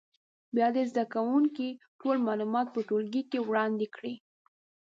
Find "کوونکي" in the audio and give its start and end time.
1.13-1.69